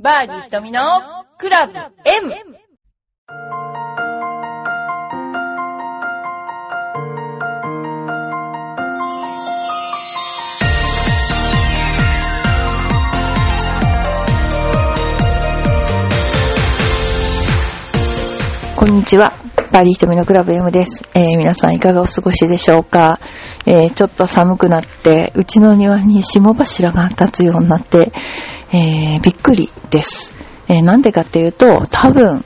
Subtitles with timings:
[0.00, 0.80] バーディー瞳の
[1.38, 2.32] クラブ M!
[18.76, 19.32] こんにちは。
[19.72, 21.02] バーディー瞳のクラブ M です。
[21.14, 23.18] えー皆さんいかがお過ごしでしょうか、
[23.66, 28.12] えーちょっと寒くなって、うちの庭に霜柱が立つようになって、
[28.72, 30.34] えーびっくりです。
[30.68, 32.44] えーなんでかっていうと、多分、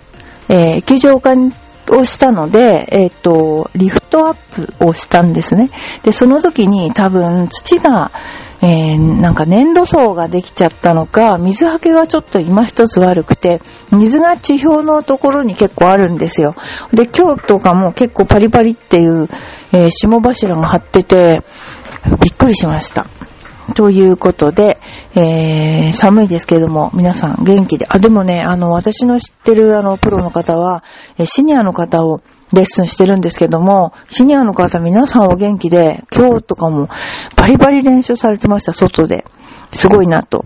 [0.49, 1.35] えー液状化
[1.91, 4.35] をしたので、えっ、と、リフトアッ
[4.79, 5.71] プをしたんですね。
[6.05, 8.11] で、その時に多分土が、
[8.61, 13.61] えーなんか粘土層ができちゃったのか、水はけがちょっと今一つ悪くて、
[13.91, 16.55] 水が地表のところに結構あるんですよ。
[16.93, 19.29] で、今日とかも結構パリパリっていう、
[19.73, 21.43] えー霜柱が張ってて、
[22.21, 23.07] びっくりしました。
[23.75, 24.79] ということで、
[25.15, 27.87] えー寒いですけれども、皆さん元気で。
[27.89, 30.83] あ、でもね、あの、私の知ってるあの、プロの方は、
[31.25, 36.89] シニアの方をレッスンしてるんですけども、シニアの方皆さんお元気で、今日とかも
[37.37, 39.25] バリバリ練習されてました、外で。
[39.73, 40.45] すごいなと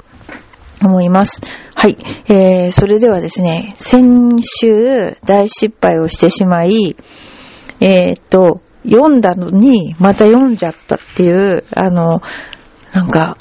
[0.82, 1.42] 思います。
[1.74, 1.96] はい。
[2.28, 6.96] えー、それではですね、先週大失敗をしてしまい、
[7.80, 12.22] えーっと、読んだのに、また読んじゃったっていう、あの、
[12.96, 13.36] なんか、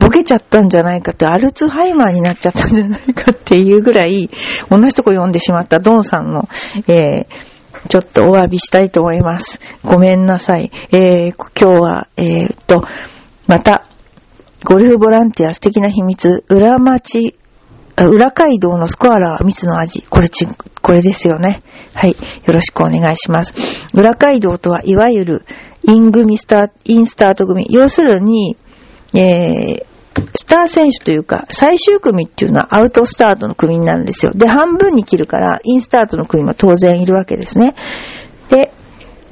[0.00, 4.28] ボケちゃったんじゃないかって、アルツハイマーになっちゃったんじゃないかっていうぐらい、
[4.70, 6.48] 同じとこ読んでしまったドンさんの、
[6.88, 9.60] えー、ちょっとお詫びしたいと思います。
[9.84, 10.72] ごめんなさい。
[10.90, 12.84] えー、今日は、えーっと、
[13.46, 13.84] また、
[14.64, 17.36] ゴルフボランティア素敵な秘密、裏町、
[17.96, 20.02] 裏街道のスコアラー蜜の味。
[20.02, 20.48] これち、
[20.82, 21.60] これですよね。
[21.94, 22.10] はい。
[22.10, 22.16] よ
[22.52, 23.54] ろしくお願いします。
[23.94, 25.46] 裏街道とは、いわゆる、
[25.84, 27.66] イン組スター、インスタート組。
[27.70, 28.56] 要するに、
[29.14, 29.86] えー、
[30.34, 34.32] スター選手というか、最終組っていうのはアウトスタートの組になるんですよ。
[34.34, 37.74] で、半分に切るから、インスタートの組も当然いるわけですね。
[38.48, 38.72] で、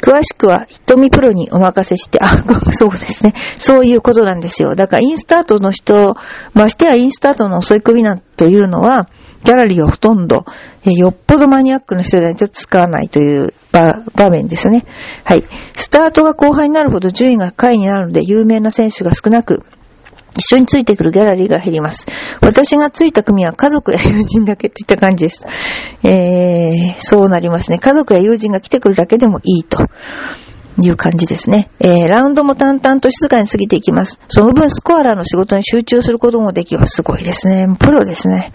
[0.01, 2.37] 詳しくは、瞳プロにお任せして、あ、
[2.73, 3.35] そうですね。
[3.57, 4.75] そういうことなんですよ。
[4.75, 6.17] だから、インスタートの人、
[6.55, 9.09] ましてやインスタートの遅い組なんというのは、
[9.45, 10.45] ギャラリーをほとんど、
[10.85, 14.85] よっぽどマニアックな人でないと使わないという場面ですね。
[15.25, 15.45] はい。
[15.75, 19.65] スタートが後半になるほど順位が下位になるので、有名な選手が少なく、
[20.37, 22.07] 一緒についてくるギャラリーが減ります。
[22.41, 25.47] 私がついた組は家族や友人だけっていった感じです。
[26.03, 27.79] えー、そうなりますね。
[27.79, 29.87] 家族や友人が来てくるだけでもいいと。
[30.79, 31.71] いう感じですね。
[31.81, 34.21] えー、ラウンドも淡々と静かに過ぎていきます。
[34.29, 36.97] その分スコアラーの仕事に集中することもできます。
[36.97, 37.67] すごいですね。
[37.79, 38.53] プロですね。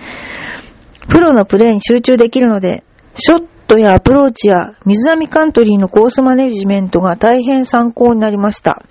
[1.12, 2.86] プロのプレーに集中できるので、
[3.16, 8.82] ショットやアプローチや水波カントリーのコースマネジメントが大変参考になりました。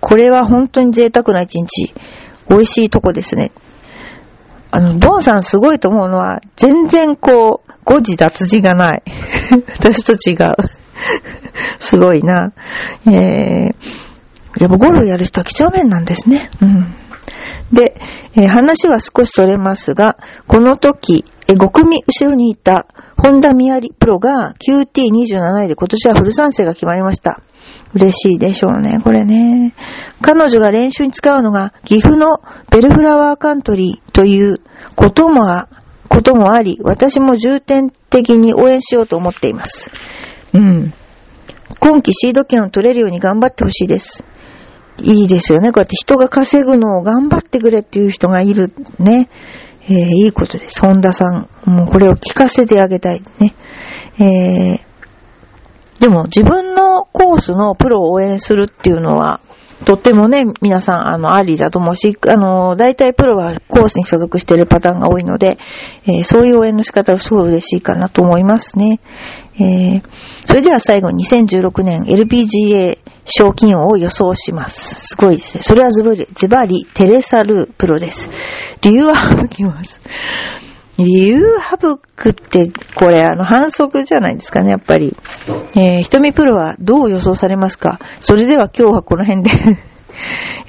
[0.00, 1.92] これは本当に贅沢な一日。
[2.48, 3.52] 美味しいとこですね。
[4.70, 9.02] あの、ドンさんすごいと思うのは、全然こう、誤字脱字がない。
[9.78, 10.56] 私と違う。
[11.78, 12.52] すごいな。
[13.06, 13.74] えー、
[14.58, 16.50] やっぱゴルフやる人は几帳面なんですね。
[16.62, 16.94] うん。
[17.72, 18.00] で、
[18.34, 20.16] えー話は少しそれますが、
[20.46, 21.24] この時、
[21.54, 27.40] 5組後ろにいた、本田宮里プロが QT27 位で今年はフル参戦が決まりました。
[27.94, 29.74] 嬉しいでしょうね、これね。
[30.22, 32.40] 彼女が練習に使うのが、岐阜の
[32.70, 34.60] ベルフラワーカントリーという
[34.94, 35.66] ことも、
[36.08, 39.90] こともあり、私も重点的に応援しようと思っています。
[40.52, 40.92] うん。
[41.78, 44.24] 今季シード権を取れるように頑張ってほしいです。
[45.02, 45.72] いいですよね。
[45.72, 49.28] こうやって人が稼ぐのを頑張ってくれっていう人がいるね。
[49.90, 50.80] えーいいことです。
[50.80, 51.48] 本田さん。
[51.64, 53.54] もうこれを聞かせてあげたいね。
[54.18, 54.90] えー
[56.00, 59.42] でも自分のコースのプロを応援するっていうのは、
[59.84, 65.58] とってもね、皆さん、あの、ありだと思うし、あの、大体プロはコースに所属しているパターンが多いので、
[66.06, 69.00] えーそういう応援の仕方はすごい嬉しいかなと思いますね。
[69.56, 70.02] えー
[70.46, 72.98] それでは最後2016年 LPGA
[73.30, 75.14] 賞金王を予想します。
[75.14, 75.62] すごいですね。
[75.62, 78.30] それはズバリ、ズバリ、テレサルプロです。
[78.82, 80.00] 理由は省きます。
[80.98, 81.42] 理由
[81.80, 85.16] 省くって、これ、あの、反則じゃないですかね、やっぱり。
[85.74, 87.98] えー、瞳プロはどう予想されますか？
[88.20, 89.50] それでは今日はこの辺で。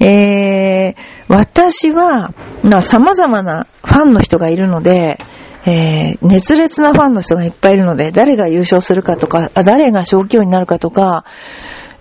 [0.00, 0.94] えー、
[1.28, 2.32] 私は、
[2.62, 5.18] まあ、様々なファンの人がいるので、
[5.66, 11.24] えー、熱烈なファンの人がいっぱいいるので、誰が優勝するかとか、誰が賞金王になるかとか、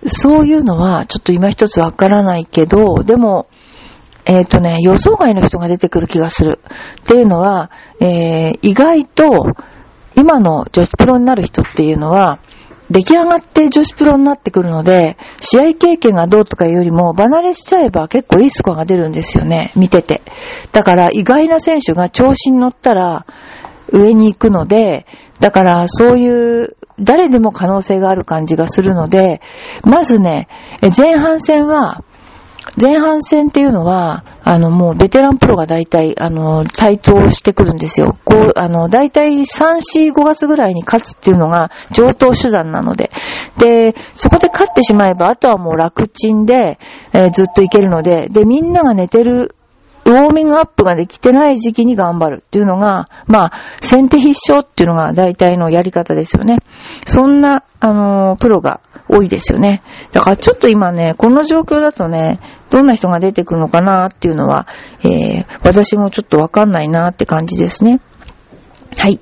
[0.06, 3.48] そういうのはちょっと今一つわからないけど、でも、
[4.26, 6.60] えっ、とね、予想外の人が出てくる気がする。
[7.02, 9.46] っていうのは、えー、意外と、
[10.16, 12.40] 今の女子プロになる人っていうのは、
[12.92, 20.22] 出来上がって女子プロになってくるので、試合経験がどうとかよりも、離れしちゃえば結構いいスコアが出るんですよね、見てて。
[20.72, 23.26] だから意外な選手が調子に乗ったら
[23.92, 25.06] 上に行くので、
[25.40, 29.42] だからそういう誰でも可能性がある感じがするので、
[29.86, 30.48] まずね、
[30.96, 32.04] 前半戦は
[32.80, 38.18] 前半戦っていうのは、あの、もうベテランプロが大体、あの、台頭してくるんですよ。
[38.24, 43.12] こう、あの、大体3、4、5月ぐらいに勝つっていうのが上等手段なので。
[43.58, 46.80] で、そこで勝ってしまえば、あとはもう楽ちんで、
[47.14, 49.56] えー、ずっといけるので、で、みんなが寝てる
[50.12, 56.58] ウォーミングアップができてない時期に頑張るっていうのが、まあ、先手必勝っていうのが大体のやり方ですよね。
[57.06, 59.82] そんな、あの、プロが多いですよね。
[60.12, 64.68] だからちょっと今ね、この状況だとね、どんな人が出てくるのかなっていうのは、
[65.04, 68.00] えー、私もちょっとわかんないなって感じですね。
[68.98, 69.20] はい。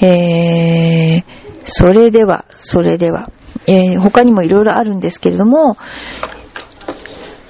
[0.00, 1.24] えー、
[1.64, 3.30] それでは、それでは、
[3.66, 5.76] えー、他にもいろいろあるんですけれども、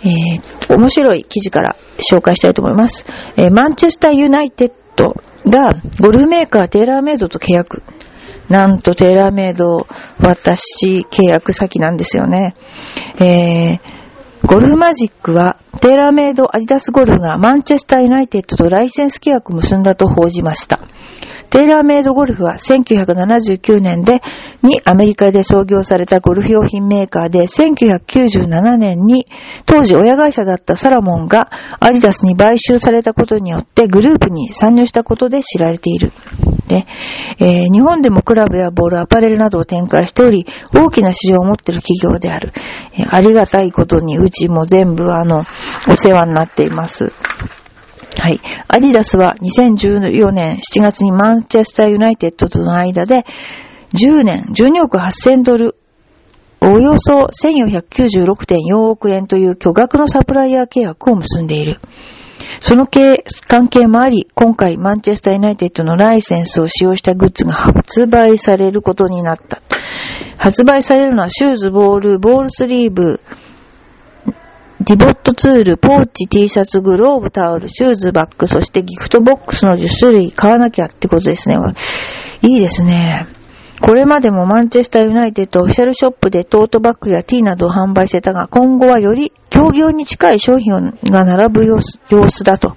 [0.05, 3.07] えー、面白い記事から紹介したいと思います。
[3.37, 5.17] えー、マンチェスターユナイテッド
[5.47, 7.83] がゴルフメーカーテーラーメイドと契約。
[8.49, 9.87] なんとテーラーメイド、
[10.21, 12.55] 私、契約先なんですよね。
[13.19, 20.81] えー、ゴルフマジックは、テーラーメイドアディダスゴルフがマンチェスターユナイテッドとライセンス契約を結んだと報じました。
[21.55, 24.23] テーラーメイドゴルフは1979年で、
[24.65, 29.29] にアメリカで創業されたゴルフ用品メーカーで、1997年に
[29.65, 36.11] 当時親会社だったサラモンがアディダスに買収されたことによってグループに参入したことで知られている。
[36.67, 36.87] で、
[37.39, 42.53] えー、日本でもクラブやボール、アパレルなどを展開しており、大きな市場を持っている企業である。
[42.95, 45.45] えー、ありがたいことにうちも全部あの、
[45.89, 47.13] お世話になっています。
[48.25, 48.41] はい。
[48.69, 53.27] アディダスは2014年7月にマンチェスターユナイテッドとの間で
[53.93, 55.77] 10年12億8000ドル
[56.63, 61.81] およそ1496.4億円という巨額のサプライヤー契約を結んでいる。
[62.61, 69.61] その関係もあり、今回マンチェスターユナイテッドのライセンスを使用したグッズが発売されることになった。
[70.39, 73.21] 発売されるのはシューズ、ボール、ボールスリーブ、
[74.87, 81.57] ディボットツール、ポーチ、T シャツ、グローブ、タオル、シューズ、バッグ、そしてギフトボックスの10種類買わなきゃってことですね。
[82.43, 83.27] いいですね。
[83.81, 92.77] これまでもマンチェスターユナイテッドオフィシャルショップでトートバッグやティーなどを販売してたが、今後はより競技用に近い商品が並ぶ様子だと。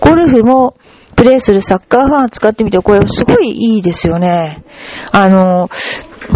[0.00, 0.76] ゴルフも
[1.16, 4.62] プレイするサッカーファンを使ってみて、これすごいいいですよね。
[5.10, 5.68] あの、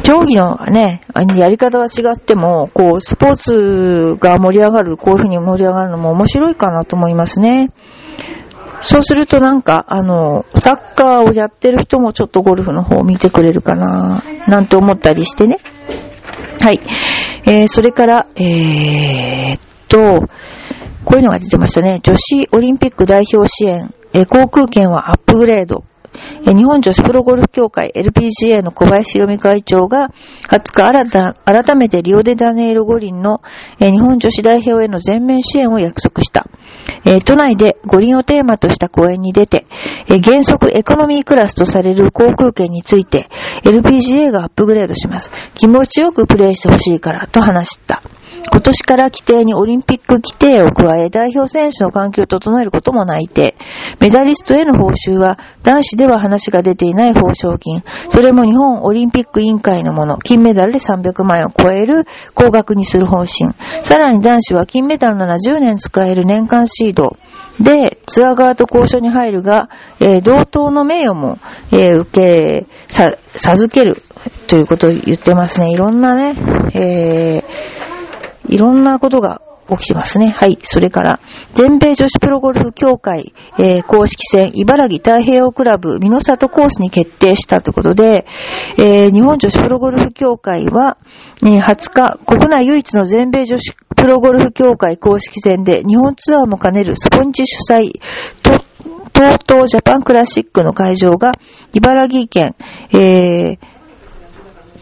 [0.02, 1.02] 競技のね、
[1.37, 7.70] やり方は違っても、こう、スポーツが盛り上がる、こういう風に盛り上がるのも面白いかなと思いますね。
[8.81, 15.58] そうするとなんか、あの、サッカーをやってる人もちょっとゴルフの方を見てくれるかな、なんて思ったりしてね。
[16.61, 16.81] はい。
[17.44, 20.26] えー、それから、えー、っと、
[21.05, 22.00] こういうのが出てましたね。
[22.02, 25.85] 女子オリンピック代表支援、え、航空券はアップグレード。
[26.44, 30.11] 日本女子プロゴルフ協会 LPGA の小林博美会長が
[30.49, 33.43] 20日新た改めてリオデジャネイロ五輪の
[33.79, 36.47] 日本女子代表への全面支援を約束した。
[37.25, 39.67] 都内で五輪をテーマとした講演に出て、
[40.23, 43.29] 原則エコノミークラスとされる航空券について
[43.64, 45.31] LPGA がアップグレードします。
[45.55, 48.03] 気持ちよくプレイしてほしいからと話した。
[48.50, 53.54] 今年から規定にオリンピック規定を加え、代表選手の環境を整えることも内定。
[54.00, 57.82] メダリストへの報酬は、男子では話が出ていない報奨金。
[58.11, 60.18] それも日本オリンピック委員会のもの。
[60.18, 62.04] 金メダルで300万円を超える
[62.35, 63.54] 高額にする方針。
[63.82, 67.16] さらに男子は金メダルなら10年使える年間シード。
[67.61, 69.68] で、ツアー側と交渉に入るが、
[70.00, 71.38] えー、同等の名誉も、
[71.70, 74.02] えー、受け、さ、授ける
[74.47, 75.70] ということを言ってますね。
[75.70, 76.35] いろんなね、
[76.75, 77.81] えー
[78.52, 80.35] いろんなことが起きてますね。
[80.37, 80.59] はい。
[80.62, 81.21] それから、
[81.54, 88.26] 全米女子プロゴルフ協会、えー、公式戦、茨城太平洋クラブ、美濃里コースに決定したということで、
[88.78, 90.99] えー、日本女子プロゴルフ協会は、
[91.42, 97.92] えー、20日、国内唯一の全米女子プロゴルフ協会公式戦で、日本ツアーも兼ねるスポンジ主催、
[98.42, 98.52] と、
[99.47, 101.32] 東ジャパンクラシックの会場が、
[101.73, 102.54] 茨城県、
[102.92, 103.59] えー、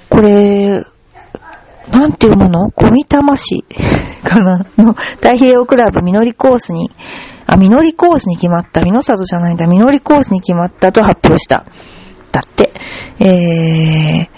[0.08, 0.84] これ、
[1.88, 2.70] なんていうもの？
[2.70, 3.64] 小見玉市
[4.22, 4.66] かな？
[4.76, 6.90] の太平洋クラブみのりコースに、
[7.46, 8.82] あ、みのりコースに決まった。
[8.82, 9.66] みのさとじゃないんだ。
[9.66, 11.64] みのりコースに決まったと発表した。
[12.32, 12.70] だって。
[13.18, 14.28] え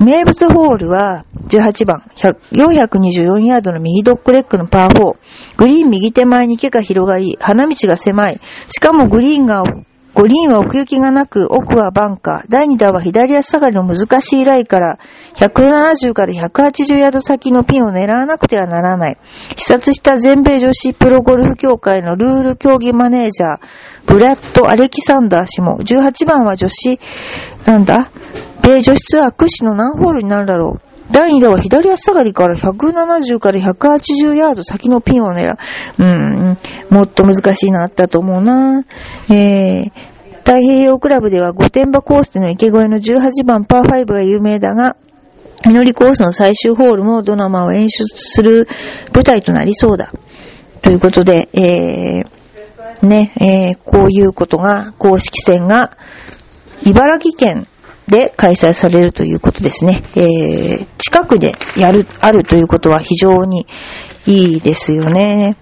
[0.00, 5.16] ー、名物ホールは18番、424ヤードの右ドッグレッグのパー4。
[5.56, 8.40] グリーン右手前に池が広がり、花道が狭い。
[8.68, 9.62] しかもグリーンが
[10.16, 12.48] グリーンは奥行きがなく、奥はバンカー。
[12.48, 14.98] 第2打は左足下がりの難しいライから、
[15.34, 19.18] 170から180ヤード先のピンを狙わなくてはならない。
[19.56, 23.60] 視察した全米女子プロゴルフ協会のルール競技マネージャー、
[24.06, 26.98] ブラッド・アレキサンダー氏も、18番は女子、
[27.66, 28.10] なんだ？
[28.62, 31.12] 米女子ツアー屈指の何ホールになるだろう。
[31.12, 35.56] 第2打は左足下がりから170から180ヤード先のピンを狙う。
[35.98, 36.58] うん、
[36.90, 38.84] もっと難しいなったと思うな。
[39.28, 39.90] えー、
[40.38, 44.96] 太平洋クラブでは御殿場コースでの池越えの18番パー5が有名だが、
[45.64, 48.68] 祈りコースの最終ホールもドラマを演出する
[49.12, 50.12] 舞台となりそうだ。
[50.82, 55.96] ということで、えー、ね、えー、こういうことが、公式戦が、
[56.84, 57.66] 茨城県
[58.06, 60.04] で開催されるということですね。
[60.14, 63.66] えー、近くでやる、あるということは非常に
[64.26, 65.56] いいですよね。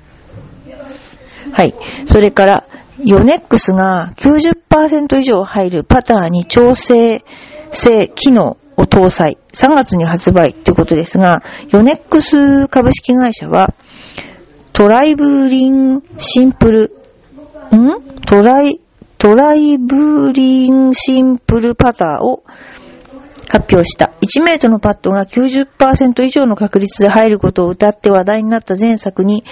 [1.55, 1.75] はい。
[2.07, 2.65] それから、
[3.05, 7.25] ヨネックスが90%以上入るパターに調整
[7.71, 9.39] 性機能を搭載。
[9.53, 13.73] 3月に発売ということですが、ヨネックス株式会社は、
[14.73, 16.97] トライブリンシンプル、
[17.73, 18.03] ん？
[18.27, 18.81] トライ、
[19.19, 22.43] トライブリンシンプルパターを
[23.49, 24.13] 発表した。
[24.21, 29.45] 1メートルのパットが90%以上の確率で入ることを謳って話題になった前作に、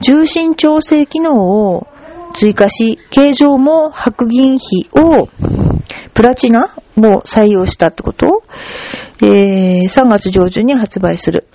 [0.00, 1.86] 重心調整機能を
[2.34, 5.28] 追加し、形状も白銀比を
[6.14, 8.42] プラチナも採用したってこと？
[9.22, 11.46] えー、3月上旬に発売する。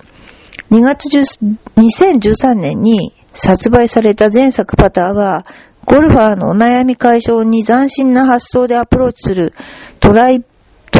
[0.70, 3.12] 2月10 2013年に
[3.46, 5.44] 発売された前作パターは、
[5.84, 9.54] ゴルファーのお悩み解消に斬新な発想でアプローチする
[9.98, 10.44] トライ、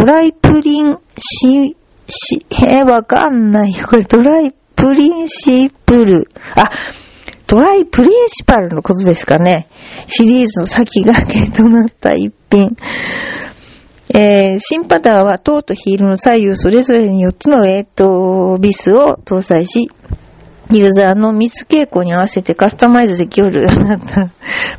[0.00, 1.76] トライプリンシ、
[2.06, 3.84] し、えー、わかんないよ。
[3.86, 6.26] これトライプリンシプル。
[6.54, 6.70] あ、
[7.46, 9.68] トライプリンシパルのことですかね。
[10.06, 12.74] シリーズの先駆けとなった一品。
[14.14, 19.90] えー、新パターはトーとヒールの左右それぞれに4つのウェイトビスを搭載し、
[20.70, 24.30] ユーザーの密傾向に合わせてカスタマイズできるようになった。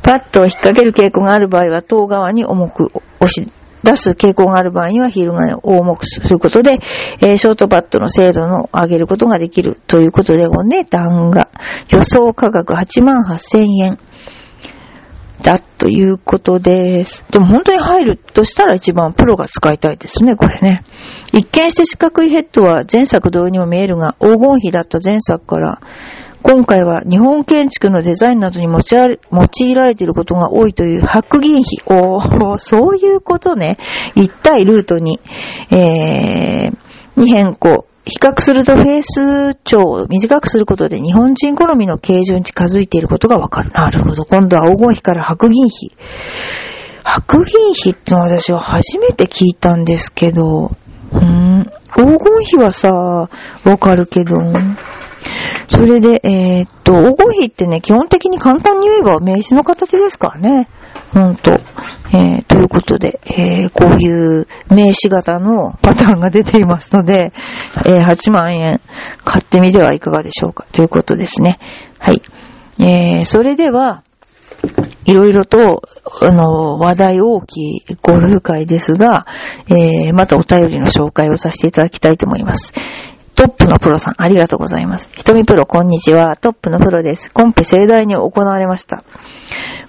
[0.02, 2.88] パッドを引っ掛ける傾向がある場合は、塔側に重く
[3.20, 3.48] 押し
[3.82, 6.78] 出す傾向がある場合にはヒールが重くすることで、
[7.20, 11.48] えー、ショートパッドの精度の上げることができるということで、お値段が
[11.90, 13.98] 予想価格8万8000円。
[15.42, 17.24] だということです。
[17.30, 20.84] でも本当に入るとしたら一番プロが使いたいですね、これね。
[21.32, 25.80] 一見して四角いヘッドは前作同様にも見えるが、黄金比だった前作から、
[26.42, 31.80] 今回は日本建築のデザインなどに持ち用いられていることが多いという白銀比。
[31.86, 33.78] おー、 そういうことね。
[34.14, 35.20] 一体ルートに、
[35.70, 36.76] えー、
[37.16, 37.86] に変更。
[38.04, 43.70] 比較するとフェース長を短くすることで日本人好みの形状に近づいていることがわかる。
[43.70, 44.24] なるほど。
[44.24, 45.92] 今度は黄金比から白銀比。
[47.04, 50.72] 白銀比って私は初めて聞いたんですけど、
[51.12, 53.28] うん、黄金比はさ、
[53.64, 54.38] わかるけど、
[55.66, 60.68] それで、えー、っと、黄金比ってね、基本的に簡単に言えば名詞の形ですからね。
[61.12, 61.52] ほんと。
[62.14, 67.32] えー、ということで、えー、こういう名詞型のパターンが出ていますので、
[67.86, 68.80] えー、8万円
[69.24, 71.58] 買ってみてはいかがでしょうかということですね。
[71.98, 72.20] はい。
[72.80, 74.02] えー、それでは、
[75.04, 75.82] いろいろと、
[76.22, 79.26] あの、話題大きいゴルフ会ですが、
[79.68, 82.72] えー、またお便りの紹介をさせていただきたいと思います。
[83.42, 85.10] トップのプロさん、ありがとうございます。
[85.16, 86.36] ひとみプロ、こんにちは。
[86.36, 87.32] トップのプロです。
[87.32, 89.02] コンペ盛大に行われました。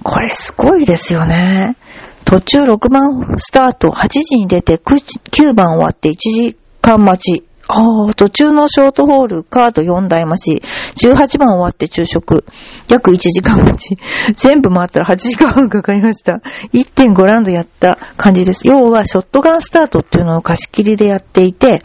[0.01, 1.77] これすごいですよね。
[2.25, 7.43] 途中6番スタート、8時に出て9番終わって1時間待ち。
[7.67, 12.45] ああ、途中のショートホール、カード4台待ち、18番終わって昼食、
[12.89, 13.99] 約1時間待ち、
[14.33, 16.41] 全部回ったら8時間半かかりました。
[16.73, 18.67] 1.5ラウンドやった感じです。
[18.67, 21.83] 要は、ショットガンスタートっていうのを貸し切りでやっていて、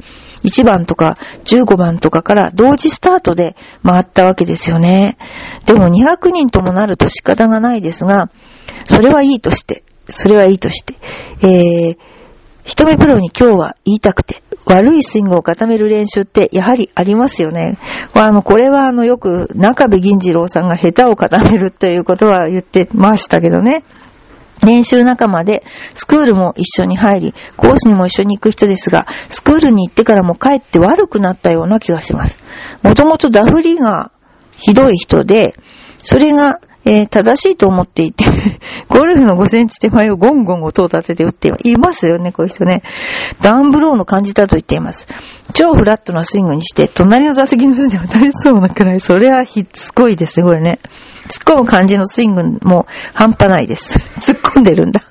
[0.48, 5.16] 1番とか15番とかから同時スタートで回ったわけですよね。
[5.66, 8.30] でも200人ともなると仕方がないですが、
[8.84, 10.94] それはいいとして、それはいいとして、
[11.42, 11.96] えー、
[12.64, 17.78] 一目プロに今日は言いたくて、悪いスイングを固める練習ってやはりありますよね。
[18.12, 23.84] あの、これはあの、よく中部銀次郎さんが下手を固めるということは言ってましたけどね。
[24.64, 32.38] 練習仲間で、スクールも一緒に入り、コースにも一緒に行く人ですが、スクールに行ってからも帰って悪くなったような気がします。
[32.82, 34.10] もともとダフリが
[34.58, 35.54] ひどい人で、
[36.02, 38.24] それがえー、正しいと思っていて
[38.88, 42.82] ゴルフの5センチ手前をゴンゴン音を立てて打っていますよね、こういう人ね。
[43.42, 45.06] ダウンブローの感じだと言っています。
[45.52, 50.78] 超フラットなスイングにして、隣の座席の人に当たりそうなくらい、それはひっつこいですね、これね。
[51.28, 53.98] 突っ込む感じのスイングも半端ないです。
[54.18, 55.02] 突っ込んでるんだ。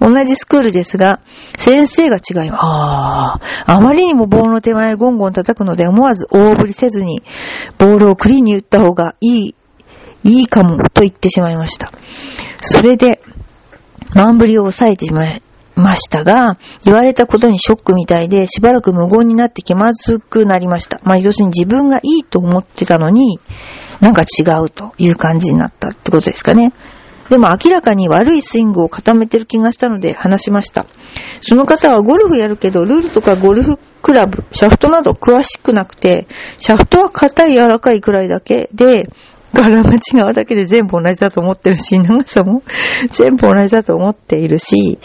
[0.00, 1.20] 同じスクールですが、
[1.56, 2.60] 先生が違います。
[2.60, 7.22] ああ、あまりにも棒の手前ゴンゴン叩くので思わず大振りせずに、
[7.78, 9.54] ボールをクリーンに打った方がいい、
[10.28, 11.92] いいかも、と言ってしまいました。
[12.60, 13.20] それで、
[14.14, 15.42] 満振りを抑えてしまい
[15.74, 21.00] ましたが、言われたことにショックみたいで、しばらく無言になって気まずくなりました。
[21.04, 23.40] まあ、要するに自分がいいと思ってたのに、
[24.00, 26.72] なんか違うという感じになったってことですかね。
[27.28, 30.86] でも明らかに悪いスイングを固めてる気がしたので話しました。
[31.42, 36.26] その方はゴルフやるけど、ルールとかゴルフクラブ、シャフトなど詳しくなくて、
[36.58, 39.10] シャフトは硬い柔らかいくらいだけで、
[39.52, 42.62] 柄が違うだけで全部同じだと思ってるし、長さも
[43.10, 44.98] 全部同じだと思っているし、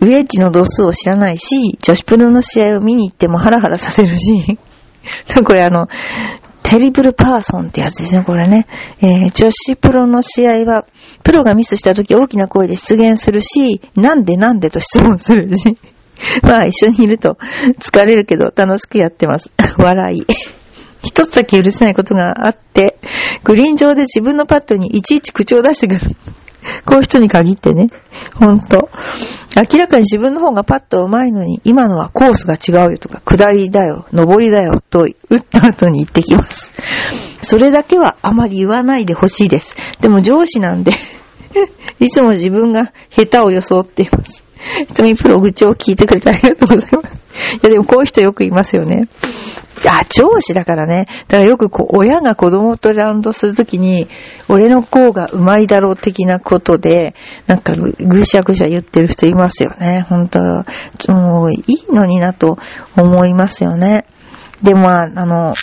[0.00, 4.58] ウェッジの度数を知らないし、女子プロの試合を見に行ってもハラハラさせるし、
[5.44, 5.88] これあの、
[6.62, 8.66] テリブルパーソンってやつですね、これね。
[9.00, 10.86] えー、女子プロの試合は、
[11.22, 15.76] プロがミスした時大きな声で出現するし、なんでなんでと質問するし。
[16.42, 17.36] まあ一緒にいると
[17.80, 19.50] 疲れるけど楽しくやってます。
[19.76, 20.22] 笑い。
[21.02, 22.98] 一つだけ許せないことがあって、
[23.44, 26.00] グリーン上で自分のパットにいちいち口を出してくる。
[26.86, 27.88] こういう人に限ってね。
[28.34, 28.88] ほんと。
[29.56, 36.70] 明らかに自分の方がパッと上手いのに、今のはコースが違うよとか、下りだよ、上りだよ、と打った後に言ってきます。
[37.42, 39.76] それだけはあまり言わないでほしいです。
[40.00, 40.92] でも上司なんで
[41.98, 44.44] いつも自分が下手を装っています。
[44.94, 47.56] 瞳プロ愚痴を聞いてくれてありがとうございます。
[47.56, 49.08] いやでもこういう人よくいますよね。
[49.88, 51.06] あ、上司だからね。
[51.28, 54.08] だからよくこう、親が子供とラウンドするときに、
[54.48, 57.14] 俺の子がうまいだろう的なことで、
[57.46, 60.06] なんかぐしゃぐしゃ言ってる人いますよね。
[60.08, 60.40] 本当
[61.12, 62.58] もういいのになと
[62.96, 64.06] 思いますよね。
[64.62, 65.54] でまあ、あの、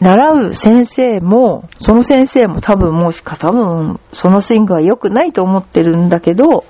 [0.00, 6.64] 習う先生も、その先生も多分もしか多分、そのスイングは良くないと思ってるんだけど、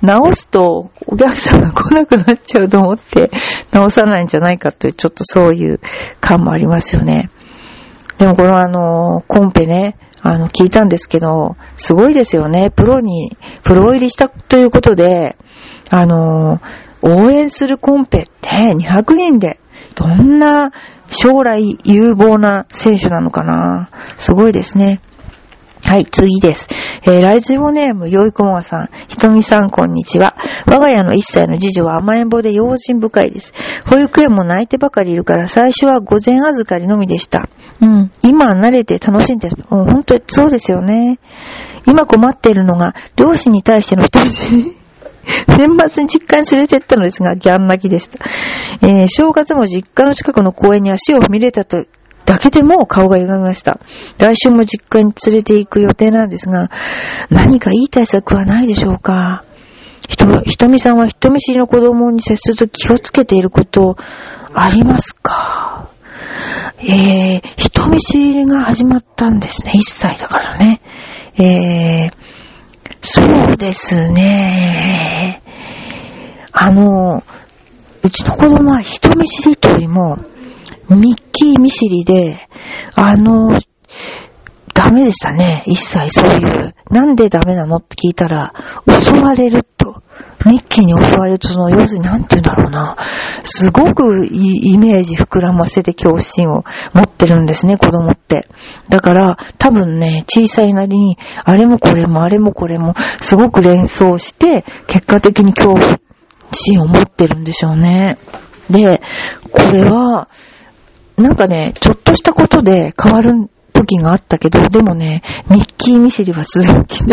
[0.00, 3.30] 直すとお客さんが来なくなっちゃうと思って
[3.70, 5.78] 直さないんじゃないかというちょっとそういう
[6.20, 7.30] 感もありますよね。
[8.16, 12.70] でもこのあの、コンペね、あの、聞いたんですけど、すごいですよね。
[12.70, 15.36] プロに、プロ入りしたということで、
[15.90, 16.60] あの、
[17.02, 19.59] 応援するコンペって200人で、
[19.94, 20.72] どんな
[21.08, 23.90] 将来有望な選手なのかな？
[24.18, 25.00] すごいですね。
[25.82, 26.68] はい、次です。
[27.02, 30.36] えー、ライジオネーム、よいこもがさん、ひとみさん、こんにちは。
[30.66, 33.52] 我が家の1歳の次女は甘えん坊で用心深いです。
[33.88, 37.48] 保育園も泣いてばかりいるから、最初は午前預かりのみでした。
[37.80, 38.12] うん。
[38.22, 39.64] 今は慣れて楽しんでる。
[39.68, 41.18] もう本当にそうですよね。
[41.86, 44.79] 今困っているのが、両親に対しての人見知り。
[45.48, 48.18] 年末に実家に連れて行ったのですが、ギャン泣きでした。
[48.82, 51.84] えー、正月も実家の近くの公園に足を踏み入れたと
[52.30, 53.80] だけでも顔が歪みました。
[54.18, 56.70] 来週も実家に連れて行く予定なんですが、
[57.28, 59.44] 何かいい対策はないでしょうか
[60.08, 63.96] ひと、ひとみさんは人見知りの子供に接すると気をつけていること
[64.54, 65.88] ありますか？
[66.78, 69.72] えー、人見知りが始まったんですね。
[69.74, 70.80] 1歳だからね。
[71.36, 72.12] えー、
[73.02, 75.42] そうですね。
[76.52, 77.22] あの、
[78.02, 80.16] うちの子供は人見知りというよりも、
[80.88, 82.48] ミッキー見知りで、
[82.96, 83.58] あの、
[84.74, 85.62] ダメでしたね。
[85.66, 86.74] 一切そういう。
[86.90, 88.54] なんでダメなのって聞いたら、
[88.86, 90.02] 襲われると。
[90.46, 92.96] ミッキーに襲われると、その、要するになんて言うんだろうな。
[93.42, 98.48] すごくいいイメージ膨らませて恐怖心を持ってるんですね、子供って。
[98.88, 105.98] だから、多分ね、小さいなりに、あれもこれもあれもこれも、すごく連想して、結果的に恐怖
[106.52, 108.18] 心を持ってるんでしょうね。
[108.70, 109.00] で、
[109.50, 110.28] これは、
[111.16, 117.04] なんかね、ちょっとしたことで変わる時があったけど、でもね、ミッキー見知りは続き、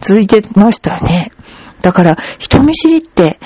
[0.00, 1.32] 続いてましたよね。
[1.82, 3.38] だから、人見知りって、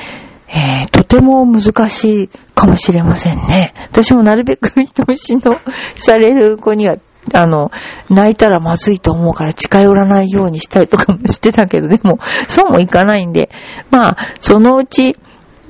[0.49, 3.73] えー、とても難しいかもしれませんね。
[3.91, 5.59] 私もなるべく人見知りの
[5.95, 6.97] される子には、
[7.33, 7.71] あの、
[8.11, 12.19] 泣いたらまずいと思うから近寄らないようにしたりとかもしてたけど、でも、
[12.49, 13.51] そうもいかないんで、
[13.91, 15.17] まあ、そのうち、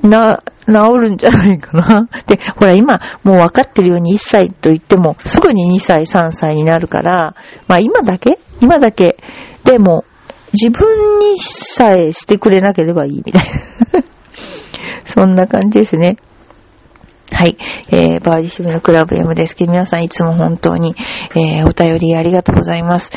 [0.03, 2.09] な、治るんじゃないかな。
[2.27, 7.35] で、ほら今、もう分かってるように1歳と言っても、すぐに2歳、3歳になるから、
[7.69, 8.39] まあ今だけ？
[8.61, 9.17] 今だけ。
[9.65, 10.05] でも、
[10.53, 14.05] 自分にさえしてくれなければいいみたいな。
[15.05, 16.17] そんな感じですね。
[17.33, 17.57] はい。
[17.91, 20.95] えー、バーディシムのクラブ M ですけど、皆さんいつも本当に、
[21.35, 23.11] えー、お便りありがとうございます。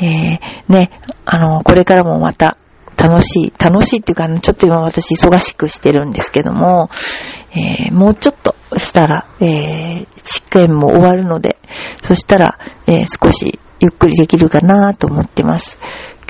[0.00, 0.90] えー、ね、
[1.24, 2.56] あの、これからもまた、
[2.96, 6.88] 楽しい、楽しいっていうか、ちょっと今私忙しくしてるんですけども、
[7.52, 11.58] えー、もうちょっとしたら、えー、試験も終わるので、
[12.02, 15.78] そしたら、えー、少しゆっくりできるかなと思ってます。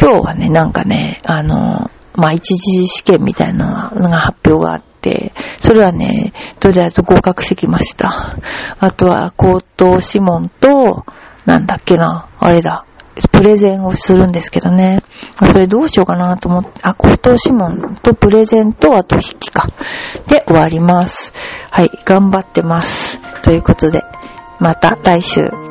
[0.01, 8.37] 今日はね、なんかね、あの、まあ一次試験みたいなのが発表があって、それはね、とりあえず合格してきました。
[8.79, 11.05] あとは、口頭諮問と、
[11.45, 12.85] なんだっけな、あれだ、
[13.33, 15.03] プレゼンをするんですけどね。
[15.39, 19.69] それどうしようかなと思って、あ、口頭諮問とプレゼンと、あと筆記か。
[20.27, 21.33] で、終わります。
[21.71, 23.21] はい、頑張ってます。
[23.43, 24.05] ということで、
[24.59, 25.66] また来週。